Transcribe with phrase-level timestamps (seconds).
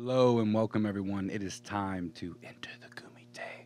[0.00, 1.28] Hello and welcome, everyone.
[1.28, 3.64] It is time to enter the Kumite.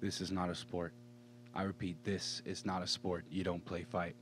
[0.00, 0.92] This is not a sport.
[1.52, 3.24] I repeat, this is not a sport.
[3.28, 4.14] You don't play fight.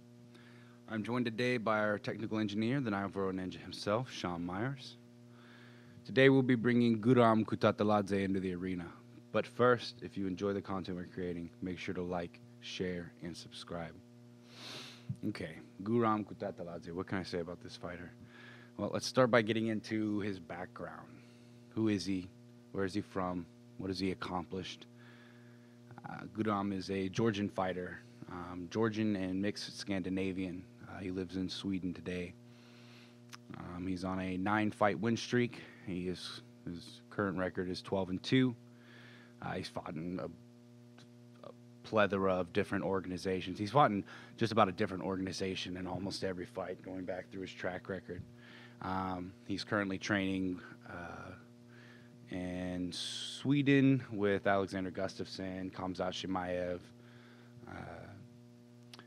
[0.88, 4.96] I'm joined today by our technical engineer, the Navajo Ninja himself, Sean Myers.
[6.06, 8.86] Today we'll be bringing Guram Kutateladze into the arena.
[9.30, 13.36] But first, if you enjoy the content we're creating, make sure to like, share, and
[13.36, 13.93] subscribe.
[15.29, 16.93] Okay, Guram Kutateladze.
[16.93, 18.11] What can I say about this fighter?
[18.77, 21.07] Well, let's start by getting into his background.
[21.70, 22.29] Who is he?
[22.72, 23.46] Where is he from?
[23.79, 24.86] What has he accomplished?
[26.04, 28.00] Uh, Guram is a Georgian fighter,
[28.32, 30.64] um, Georgian and mixed Scandinavian.
[30.89, 32.34] Uh, he lives in Sweden today.
[33.58, 35.61] Um, he's on a nine-fight win streak.
[35.86, 38.56] He is his current record is 12 and two.
[39.41, 41.50] Uh, he's fought in a, a
[41.84, 43.56] plethora of different organizations.
[43.56, 44.02] He's fought in
[44.36, 48.22] just about a different organization in almost every fight, going back through his track record.
[48.83, 51.33] Um, he's currently training uh,
[52.31, 56.81] in Sweden with Alexander Gustafsson, Khamzat Chimaev.
[57.69, 57.72] Uh,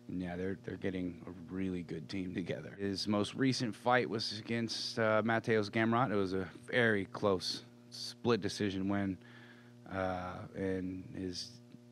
[0.10, 2.76] yeah, they're they're getting a really good team together.
[2.80, 6.12] His most recent fight was against uh, Mateusz Gamrot.
[6.12, 9.18] It was a very close split decision win
[9.94, 10.34] uh,
[11.16, 11.52] his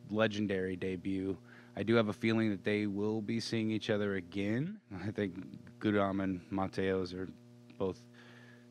[0.09, 1.37] legendary debut.
[1.77, 4.79] I do have a feeling that they will be seeing each other again.
[5.05, 5.35] I think
[5.79, 7.29] Guram and Mateos are
[7.77, 7.99] both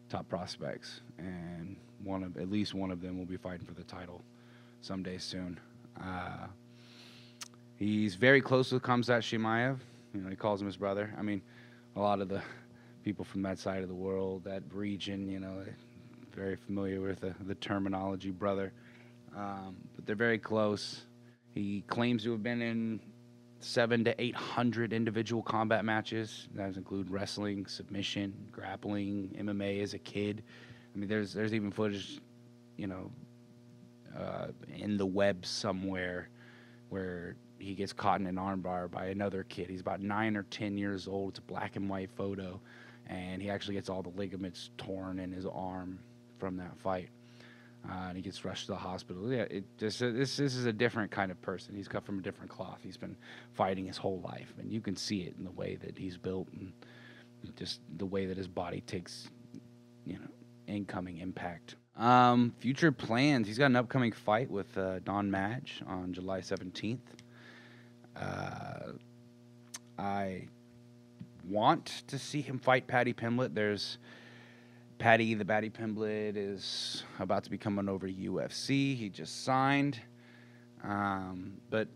[0.09, 3.85] top prospects, and one of at least one of them will be fighting for the
[3.85, 4.23] title
[4.81, 5.59] someday soon.
[6.01, 6.47] Uh,
[7.77, 9.79] he's very close with Khamzat Chimaev.
[10.15, 11.13] You know, he calls him his brother.
[11.19, 11.43] I mean,
[11.97, 12.43] a lot of the
[13.05, 15.65] people from that side of the world, that region, you know,
[16.35, 18.73] very familiar with the, the terminology brother.
[19.37, 21.03] Um, but they're very close.
[21.53, 23.01] He claims to have been in
[23.65, 26.49] seven to eight hundred individual combat matches.
[26.55, 30.43] That include wrestling, submission, grappling, MMA as a kid.
[30.95, 32.21] I mean, there's there's even footage,
[32.77, 33.11] you know,
[34.17, 36.29] uh, in the web somewhere
[36.91, 39.71] where he gets caught in an armbar by another kid.
[39.71, 41.31] He's about nine or ten years old.
[41.31, 42.61] It's a black and white photo,
[43.07, 45.99] and he actually gets all the ligaments torn in his arm
[46.39, 47.09] from that fight
[47.89, 49.33] uh, and he gets rushed to the hospital.
[49.33, 51.75] Yeah, it just uh, this this is a different kind of person.
[51.75, 52.81] He's cut from a different cloth.
[52.83, 53.17] He's been
[53.53, 56.49] fighting his whole life, and you can see it in the way that he's built
[56.53, 56.73] and
[57.57, 59.29] just the way that his body takes,
[60.07, 60.29] you know,
[60.67, 61.77] incoming impact.
[61.97, 63.47] Um, future plans.
[63.47, 67.15] He's got an upcoming fight with uh, Don Madge on July seventeenth.
[68.17, 68.93] Uh,
[69.99, 70.49] I
[71.49, 73.55] want to see him fight Paddy Pimblett.
[73.55, 73.99] There's
[74.99, 78.97] Paddy, the Paddy Pimblett, is about to be coming over to UFC.
[78.97, 80.01] He just signed.
[80.83, 81.89] Um, but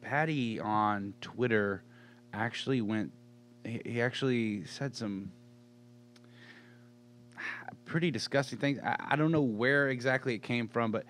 [0.00, 1.82] Paddy on Twitter
[2.32, 3.12] actually went,
[3.64, 5.32] he, he actually said some
[7.84, 8.78] pretty disgusting things.
[8.84, 11.04] I, I don't know where exactly it came from, but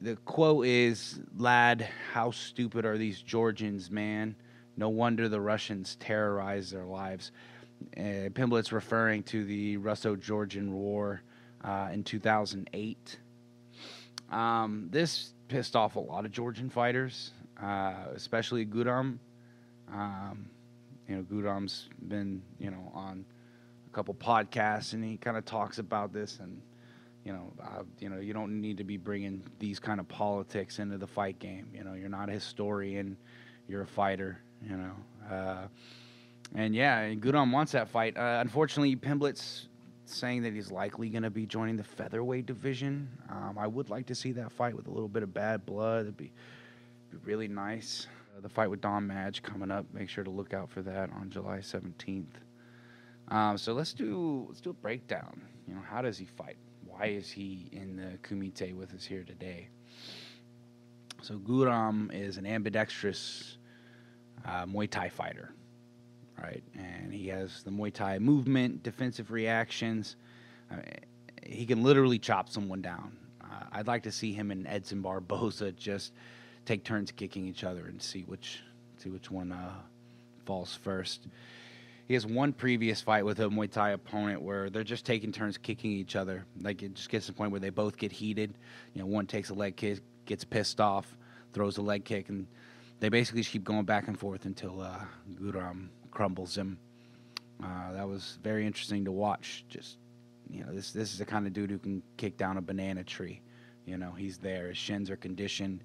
[0.00, 4.36] the quote is Lad, how stupid are these Georgians, man?
[4.76, 7.32] No wonder the Russians terrorize their lives.
[7.96, 11.22] Uh, Pimblett's referring to the Russo-Georgian War
[11.64, 13.18] uh, in 2008.
[14.30, 19.18] Um, this pissed off a lot of Georgian fighters, uh, especially Guram.
[19.92, 20.50] Um,
[21.08, 23.24] you know, Guram's been you know on
[23.86, 26.60] a couple podcasts, and he kind of talks about this, and
[27.24, 30.78] you know, uh, you know, you don't need to be bringing these kind of politics
[30.78, 31.68] into the fight game.
[31.74, 33.16] You know, you're not a historian,
[33.66, 34.40] you're a fighter.
[34.62, 35.68] You know.
[36.54, 38.16] And yeah, Guram wants that fight.
[38.16, 39.68] Uh, unfortunately, Pimblett's
[40.06, 43.08] saying that he's likely going to be joining the featherweight division.
[43.28, 46.02] Um, I would like to see that fight with a little bit of bad blood.
[46.02, 46.32] It'd be,
[47.10, 48.06] be really nice.
[48.36, 49.86] Uh, the fight with Don Madge coming up.
[49.92, 52.26] Make sure to look out for that on July 17th.
[53.28, 55.42] Um, so let's do let's do a breakdown.
[55.66, 56.56] You know, how does he fight?
[56.86, 59.68] Why is he in the Kumite with us here today?
[61.20, 63.58] So Guram is an ambidextrous
[64.46, 65.52] uh, Muay Thai fighter
[66.42, 66.62] right?
[66.74, 70.16] And he has the Muay Thai movement, defensive reactions.
[70.70, 70.76] Uh,
[71.44, 73.16] he can literally chop someone down.
[73.42, 76.12] Uh, I'd like to see him and Edson Barboza just
[76.64, 78.60] take turns kicking each other and see which
[78.98, 79.72] see which one uh,
[80.44, 81.26] falls first.
[82.08, 85.58] He has one previous fight with a Muay Thai opponent where they're just taking turns
[85.58, 86.46] kicking each other.
[86.60, 88.54] Like it just gets to the point where they both get heated.
[88.94, 91.16] You know, one takes a leg kick, gets pissed off,
[91.52, 92.46] throws a leg kick, and
[93.00, 95.00] they basically just keep going back and forth until uh,
[95.34, 95.88] Guram
[96.18, 96.76] crumbles him.
[97.62, 99.64] Uh, that was very interesting to watch.
[99.68, 99.98] Just
[100.50, 103.04] you know, this this is the kind of dude who can kick down a banana
[103.04, 103.40] tree.
[103.86, 104.66] You know, he's there.
[104.66, 105.84] His shins are conditioned.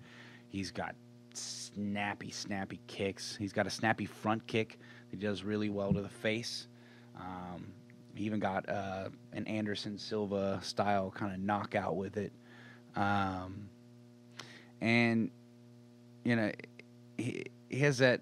[0.50, 0.96] He's got
[1.36, 3.36] snappy, snappy kicks.
[3.36, 4.80] He's got a snappy front kick.
[5.12, 6.66] He does really well to the face.
[7.16, 7.72] Um,
[8.16, 12.34] he even got uh, an Anderson Silva style kind of knockout with it.
[12.96, 13.70] Um,
[14.82, 15.30] and
[16.24, 16.52] you know,
[17.20, 18.22] he, he has that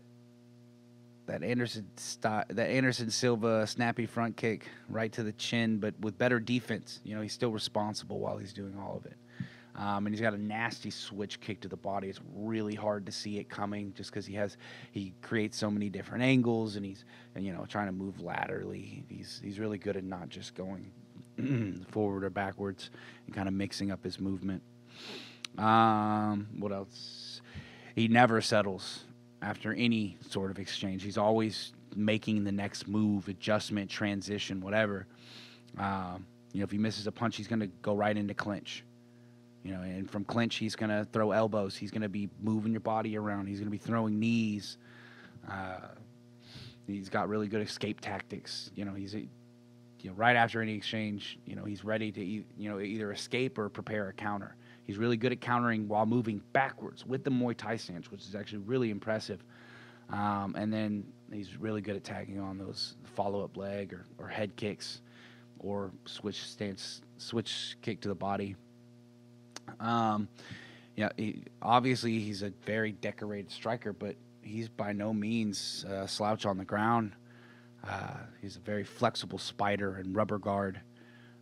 [1.28, 6.18] that Anderson style, that Anderson Silva snappy front kick right to the chin, but with
[6.18, 7.00] better defense.
[7.04, 9.16] You know, he's still responsible while he's doing all of it.
[9.76, 12.10] Um, and he's got a nasty switch kick to the body.
[12.10, 14.58] It's really hard to see it coming just because he has
[14.92, 19.06] he creates so many different angles and he's and, you know trying to move laterally.
[19.08, 20.92] He's he's really good at not just going
[21.90, 22.90] forward or backwards
[23.26, 24.62] and kind of mixing up his movement.
[25.58, 27.42] Um, what else?
[27.96, 29.06] He never settles
[29.42, 31.04] after any sort of exchange.
[31.04, 35.08] He's always making the next move, adjustment, transition, whatever.
[35.78, 38.84] Um, you know, if he misses a punch, he's going to go right into clinch.
[39.64, 41.76] You know, and from clinch, he's going to throw elbows.
[41.76, 43.48] He's going to be moving your body around.
[43.48, 44.78] He's going to be throwing knees.
[45.50, 45.78] Uh,
[46.88, 48.72] he's got really good escape tactics.
[48.76, 49.30] You know, he's you
[50.06, 53.70] know right after any exchange, you know, he's ready to you know either escape or
[53.70, 54.56] prepare a counter.
[54.86, 58.36] He's really good at countering while moving backwards with the Muay Thai stance, which is
[58.36, 59.44] actually really impressive.
[60.10, 64.56] Um, and then he's really good at tagging on those follow-up leg or, or head
[64.56, 65.02] kicks
[65.60, 68.56] or switch stance, switch kick to the body.
[69.80, 70.28] Um,
[70.96, 76.46] yeah, he, obviously he's a very decorated striker, but he's by no means a slouch
[76.46, 77.14] on the ground.
[77.88, 80.82] Uh, he's a very flexible spider and rubber guard.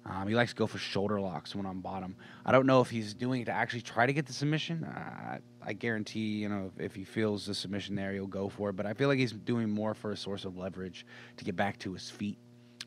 [0.05, 2.15] Um, he likes to go for shoulder locks when on bottom.
[2.45, 4.83] I don't know if he's doing it to actually try to get the submission.
[4.83, 8.69] Uh, I guarantee, you know, if, if, he feels the submission there, he'll go for
[8.69, 8.75] it.
[8.75, 11.05] But I feel like he's doing more for a source of leverage
[11.37, 12.37] to get back to his feet.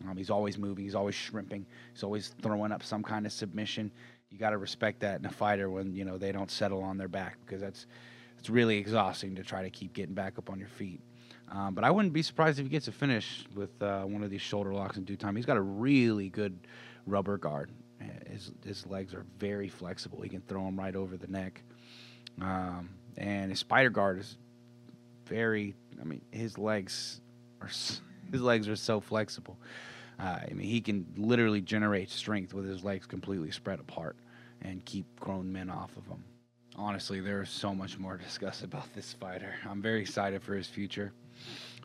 [0.09, 0.85] Um, he's always moving.
[0.85, 1.67] He's always shrimping.
[1.93, 3.93] He's always throwing up some kind of submission
[4.33, 6.97] you got to respect that in a fighter when you know they don't settle on
[6.97, 7.87] their back because that's
[8.39, 11.01] it's really exhausting to try to keep getting back up on your feet.
[11.51, 14.31] Um, but I wouldn't be surprised if he gets a finish with uh, one of
[14.31, 15.37] these shoulder locks in due time.
[15.37, 16.59] He's got a really good
[17.07, 17.71] rubber guard.
[18.27, 20.23] His his legs are very flexible.
[20.23, 21.63] He can throw them right over the neck,
[22.41, 24.37] um, and his spider guard is
[25.27, 25.75] very.
[26.01, 27.21] I mean, his legs
[27.61, 29.57] are his legs are so flexible.
[30.19, 34.17] Uh, I mean, he can literally generate strength with his legs completely spread apart
[34.61, 36.25] and keep grown men off of him.
[36.77, 39.55] Honestly, there's so much more to discuss about this fighter.
[39.69, 41.13] I'm very excited for his future.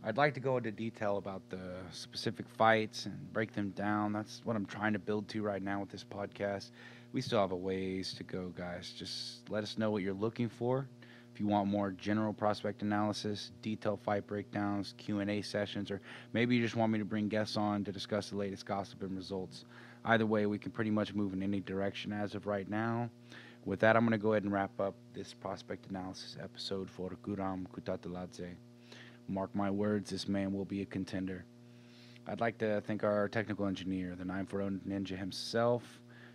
[0.01, 1.59] I'd like to go into detail about the
[1.91, 4.13] specific fights and break them down.
[4.13, 6.71] That's what I'm trying to build to right now with this podcast.
[7.11, 8.93] We still have a ways to go, guys.
[8.97, 10.87] Just let us know what you're looking for.
[11.33, 15.99] If you want more general prospect analysis, detailed fight breakdowns, Q&A sessions, or
[16.31, 19.17] maybe you just want me to bring guests on to discuss the latest gossip and
[19.17, 19.65] results.
[20.05, 23.09] Either way, we can pretty much move in any direction as of right now.
[23.67, 27.09] With that, I'm going to go ahead and wrap up this prospect analysis episode for
[27.21, 28.55] Guram Kutateladze.
[29.27, 31.43] Mark my words, this man will be a contender.
[32.27, 35.83] I'd like to thank our technical engineer, the 940 Ninja himself,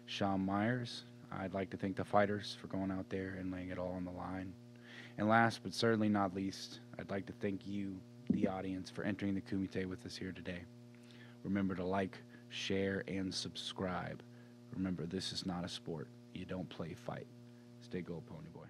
[0.04, 1.04] Sean Myers.
[1.32, 4.04] I'd like to thank the fighters for going out there and laying it all on
[4.04, 4.52] the line.
[5.16, 7.96] And last but certainly not least, I'd like to thank you,
[8.28, 10.60] the audience, for entering the Kumite with us here today.
[11.44, 12.18] Remember to like,
[12.50, 14.22] share, and subscribe.
[14.76, 16.08] Remember, this is not a sport.
[16.34, 17.26] You don't play fight.
[17.80, 18.61] Stay gold, Pony Boy.